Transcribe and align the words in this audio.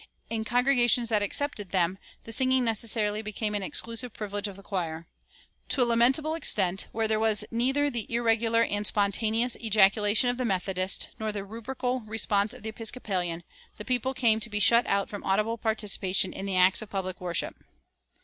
In 0.31 0.43
congregations 0.43 1.09
that 1.09 1.21
accepted 1.21 1.69
them 1.69 1.99
the 2.23 2.31
singing 2.31 2.63
necessarily 2.65 3.21
became 3.21 3.53
an 3.53 3.61
exclusive 3.61 4.13
privilege 4.15 4.47
of 4.47 4.55
the 4.55 4.63
choir. 4.63 5.05
To 5.69 5.83
a 5.83 5.85
lamentable 5.85 6.33
extent, 6.33 6.87
where 6.91 7.07
there 7.07 7.19
was 7.19 7.45
neither 7.51 7.87
the 7.91 8.11
irregular 8.11 8.63
and 8.63 8.87
spontaneous 8.87 9.55
ejaculation 9.57 10.27
of 10.27 10.37
the 10.37 10.43
Methodist 10.43 11.09
nor 11.19 11.31
the 11.31 11.45
rubrical 11.45 11.99
response 12.07 12.51
of 12.55 12.63
the 12.63 12.69
Episcopalian, 12.69 13.43
the 13.77 13.85
people 13.85 14.15
came 14.15 14.39
to 14.39 14.49
be 14.49 14.59
shut 14.59 14.87
out 14.87 15.07
from 15.07 15.23
audible 15.23 15.59
participation 15.59 16.33
in 16.33 16.47
the 16.47 16.57
acts 16.57 16.81
of 16.81 16.89
public 16.89 17.21
worship. 17.21 17.55